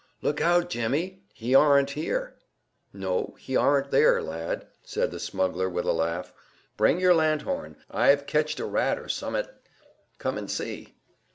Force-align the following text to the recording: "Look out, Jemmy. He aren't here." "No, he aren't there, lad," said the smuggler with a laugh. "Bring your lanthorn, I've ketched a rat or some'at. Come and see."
"Look 0.23 0.41
out, 0.41 0.71
Jemmy. 0.71 1.21
He 1.31 1.53
aren't 1.53 1.91
here." 1.91 2.33
"No, 2.91 3.35
he 3.37 3.55
aren't 3.55 3.91
there, 3.91 4.19
lad," 4.19 4.65
said 4.83 5.11
the 5.11 5.19
smuggler 5.19 5.69
with 5.69 5.85
a 5.85 5.91
laugh. 5.91 6.33
"Bring 6.75 6.99
your 6.99 7.13
lanthorn, 7.13 7.75
I've 7.87 8.25
ketched 8.25 8.59
a 8.59 8.65
rat 8.65 8.97
or 8.97 9.07
some'at. 9.09 9.61
Come 10.17 10.39
and 10.39 10.49
see." 10.49 10.95